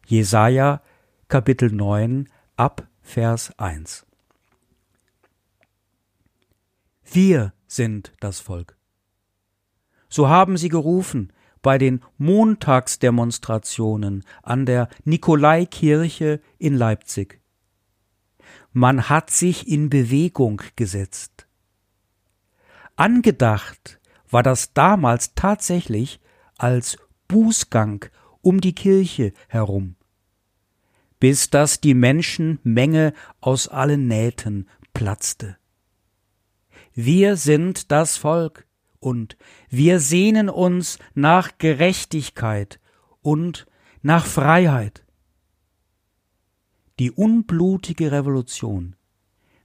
Jesaja 0.06 0.82
Kapitel 1.26 1.72
9 1.72 2.28
ab 2.56 2.86
Vers 3.06 3.52
1. 3.58 4.06
Wir 7.04 7.52
sind 7.68 8.12
das 8.18 8.40
Volk. 8.40 8.76
So 10.08 10.28
haben 10.28 10.56
sie 10.56 10.70
gerufen 10.70 11.32
bei 11.62 11.78
den 11.78 12.02
Montagsdemonstrationen 12.18 14.24
an 14.42 14.66
der 14.66 14.88
Nikolaikirche 15.04 16.40
in 16.58 16.76
Leipzig. 16.76 17.40
Man 18.72 19.08
hat 19.08 19.30
sich 19.30 19.68
in 19.68 19.90
Bewegung 19.90 20.60
gesetzt. 20.74 21.46
Angedacht 22.96 24.00
war 24.28 24.42
das 24.42 24.72
damals 24.72 25.34
tatsächlich 25.34 26.18
als 26.58 26.96
Bußgang 27.28 28.06
um 28.40 28.60
die 28.60 28.74
Kirche 28.74 29.32
herum, 29.46 29.94
bis 31.24 31.48
dass 31.48 31.80
die 31.80 31.94
Menschenmenge 31.94 33.14
aus 33.40 33.66
allen 33.66 34.08
Nähten 34.08 34.68
platzte. 34.92 35.56
Wir 36.92 37.38
sind 37.38 37.90
das 37.90 38.18
Volk, 38.18 38.66
und 39.00 39.38
wir 39.70 40.00
sehnen 40.00 40.50
uns 40.50 40.98
nach 41.14 41.56
Gerechtigkeit 41.56 42.78
und 43.22 43.66
nach 44.02 44.26
Freiheit. 44.26 45.02
Die 46.98 47.10
unblutige 47.10 48.12
Revolution 48.12 48.94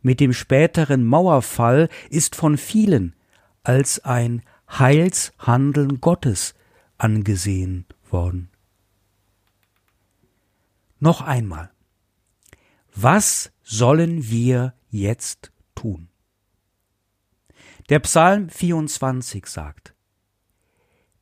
mit 0.02 0.22
dem 0.22 0.32
späteren 0.32 1.04
Mauerfall 1.04 1.89
ist 2.10 2.38
von 2.38 2.58
vielen 2.58 3.17
als 3.63 4.00
ein 4.06 4.43
Heilshandeln 4.69 6.00
Gottes 6.00 6.56
angesehen 6.98 7.86
worden. 8.10 8.49
Noch 11.00 11.22
einmal. 11.22 11.72
Was 12.94 13.52
sollen 13.64 14.30
wir 14.30 14.74
jetzt 14.90 15.52
tun? 15.76 16.10
Der 17.90 18.00
Psalm 18.00 18.50
24 18.50 19.46
sagt, 19.46 19.96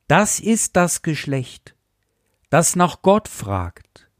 Das 0.08 0.40
ist 0.40 0.76
das 0.76 1.02
Geschlecht, 1.02 1.76
das 2.50 2.76
nach 2.76 3.02
Gott 3.02 3.28
fragt, 3.28 4.10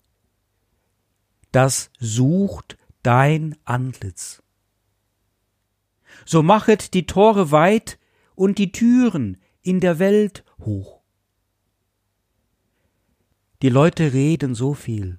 das 1.51 1.91
sucht 1.99 2.79
dein 3.03 3.57
Antlitz. 3.65 4.43
So 6.25 6.43
machet 6.43 6.95
die 6.95 7.07
Tore 7.07 7.51
weit 7.51 7.99
und 8.35 8.59
die 8.59 8.71
Türen 8.71 9.39
in 9.63 9.81
der 9.81 9.99
Welt 9.99 10.45
hoch. 10.61 11.01
Die 13.63 13.71
Leute 13.71 14.13
reden 14.13 14.55
so 14.55 14.75
viel, 14.75 15.19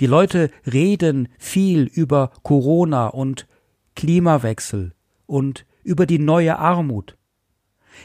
die 0.00 0.06
Leute 0.06 0.50
reden 0.66 1.28
viel 1.38 1.84
über 1.84 2.32
Corona 2.42 3.08
und 3.08 3.46
Klimawechsel 3.94 4.94
und 5.26 5.66
über 5.84 6.06
die 6.06 6.18
neue 6.18 6.58
Armut. 6.58 7.16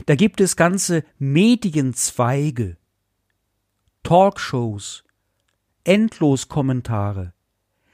Da 0.05 0.15
gibt 0.15 0.39
es 0.39 0.55
ganze 0.55 1.03
Medienzweige, 1.17 2.77
Talkshows, 4.03 5.03
Endloskommentare, 5.83 7.33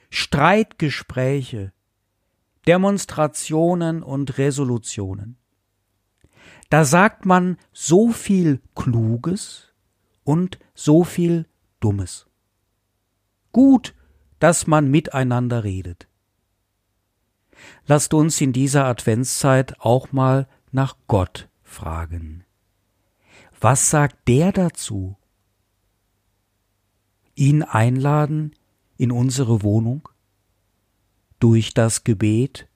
Streitgespräche, 0.09 1.71
Demonstrationen 2.67 4.03
und 4.03 4.37
Resolutionen. 4.37 5.37
Da 6.69 6.83
sagt 6.83 7.25
man 7.25 7.57
so 7.71 8.09
viel 8.09 8.61
Kluges 8.75 9.73
und 10.23 10.59
so 10.73 11.03
viel 11.03 11.47
Dummes 11.79 12.27
gut, 13.55 13.95
dass 14.39 14.67
man 14.67 14.91
miteinander 14.91 15.63
redet. 15.63 16.09
lasst 17.87 18.13
uns 18.13 18.41
in 18.41 18.51
dieser 18.51 18.83
Adventszeit 18.83 19.79
auch 19.79 20.11
mal 20.11 20.49
nach 20.73 20.97
Gott 21.07 21.47
fragen. 21.63 22.43
Was 23.61 23.89
sagt 23.89 24.27
der 24.27 24.51
dazu? 24.51 25.15
Ihn 27.33 27.63
einladen 27.63 28.53
in 28.97 29.09
unsere 29.09 29.63
Wohnung? 29.63 30.09
Durch 31.39 31.73
das 31.73 32.03
Gebet 32.03 32.67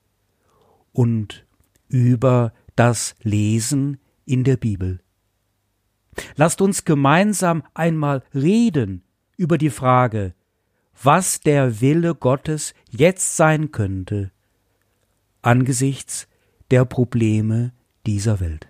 und 0.94 1.46
über 1.90 2.54
das 2.78 3.16
Lesen 3.22 4.00
in 4.24 4.46
der 4.46 4.56
Bibel. 4.56 5.02
Lasst 6.38 6.62
uns 6.62 6.86
gemeinsam 6.86 7.64
einmal 7.74 8.24
reden 8.34 9.04
über 9.36 9.58
die 9.58 9.72
Frage, 9.72 10.36
was 11.02 11.42
der 11.42 11.82
Wille 11.82 12.16
Gottes 12.16 12.74
jetzt 12.90 13.38
sein 13.38 13.72
könnte 13.72 14.32
angesichts 15.42 16.28
der 16.72 16.86
Probleme 16.86 17.74
dieser 18.06 18.40
Welt. 18.40 18.68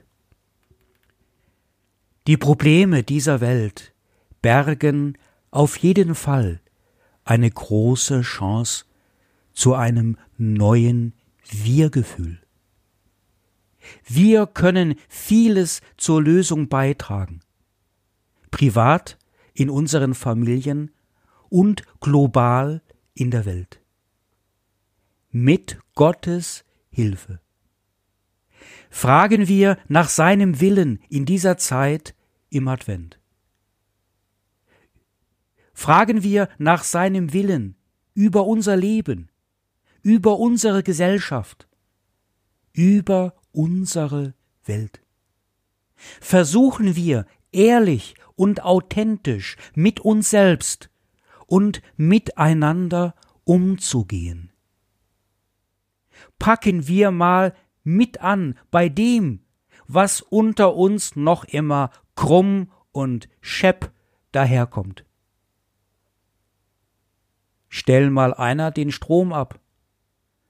Die 2.27 2.37
Probleme 2.37 3.03
dieser 3.03 3.41
Welt 3.41 3.93
bergen 4.41 5.17
auf 5.51 5.77
jeden 5.77 6.15
Fall 6.15 6.61
eine 7.25 7.49
große 7.49 8.21
Chance 8.21 8.85
zu 9.53 9.73
einem 9.73 10.17
neuen 10.37 11.13
Wir-Gefühl. 11.49 12.39
Wir 14.05 14.45
können 14.45 14.95
vieles 15.07 15.81
zur 15.97 16.21
Lösung 16.21 16.69
beitragen. 16.69 17.39
Privat, 18.51 19.17
in 19.53 19.69
unseren 19.69 20.13
Familien 20.13 20.91
und 21.49 21.83
global 21.99 22.81
in 23.13 23.31
der 23.31 23.45
Welt. 23.45 23.81
Mit 25.31 25.79
Gottes 25.95 26.63
Hilfe. 26.89 27.39
Fragen 28.89 29.47
wir 29.47 29.77
nach 29.87 30.09
seinem 30.09 30.59
Willen 30.59 30.99
in 31.09 31.25
dieser 31.25 31.57
Zeit 31.57 32.15
im 32.49 32.67
Advent. 32.67 33.19
Fragen 35.73 36.23
wir 36.23 36.49
nach 36.57 36.83
seinem 36.83 37.31
Willen 37.31 37.75
über 38.13 38.45
unser 38.45 38.75
Leben, 38.75 39.29
über 40.01 40.39
unsere 40.39 40.83
Gesellschaft, 40.83 41.67
über 42.73 43.35
unsere 43.51 44.33
Welt. 44.65 45.01
Versuchen 45.95 46.95
wir 46.95 47.25
ehrlich 47.51 48.15
und 48.35 48.63
authentisch 48.63 49.57
mit 49.73 49.99
uns 49.99 50.29
selbst 50.29 50.88
und 51.49 51.81
miteinander 51.97 53.15
umzugehen. 53.43 54.51
Packen 56.37 56.87
wir 56.87 57.11
mal 57.11 57.55
mit 57.83 58.21
an 58.21 58.57
bei 58.71 58.87
dem, 58.87 59.41
was 59.87 60.21
unter 60.21 60.75
uns 60.75 61.15
noch 61.15 61.43
immer 61.45 61.89
krumm 62.15 62.71
und 62.91 63.27
schepp 63.41 63.91
daherkommt. 64.31 65.05
Stell 67.67 68.09
mal 68.09 68.33
einer 68.33 68.71
den 68.71 68.91
Strom 68.91 69.33
ab, 69.33 69.59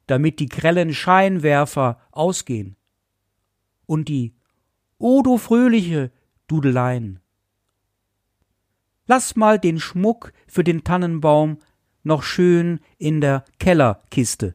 damit 0.08 0.40
die 0.40 0.50
grellen 0.50 0.94
Scheinwerfer 0.94 2.02
ausgehen 2.12 2.76
und 3.86 4.10
die 4.10 4.36
O 4.98 5.22
du 5.22 5.38
fröhliche 5.38 6.12
Dudeleien. 6.48 7.20
Lass 9.10 9.36
mal 9.36 9.58
den 9.58 9.80
Schmuck 9.80 10.34
für 10.45 10.63
den 10.63 10.84
Tannenbaum 10.84 11.58
noch 12.04 12.22
schön 12.22 12.80
in 13.00 13.22
der 13.22 13.43
Kellerkiste. 13.58 14.54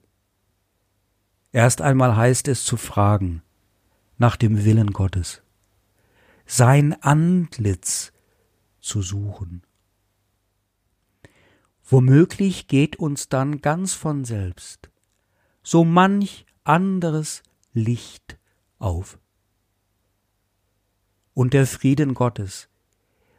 Erst 1.51 1.81
einmal 1.81 2.15
heißt 2.15 2.47
es 2.47 2.65
zu 2.65 2.77
fragen 2.77 3.43
nach 4.17 4.37
dem 4.37 4.65
Willen 4.65 4.93
Gottes, 4.93 5.43
sein 6.47 6.93
Antlitz 7.03 8.13
zu 8.81 9.03
suchen. 9.03 9.63
Womöglich 11.83 12.69
geht 12.69 12.95
uns 12.95 13.29
dann 13.29 13.61
ganz 13.61 13.93
von 13.93 14.25
selbst 14.25 14.89
so 15.65 15.85
manch 15.85 16.47
anderes 16.63 17.43
Licht 17.73 18.39
auf. 18.79 19.19
Und 21.33 21.55
der 21.55 21.67
Frieden 21.67 22.15
Gottes, 22.15 22.69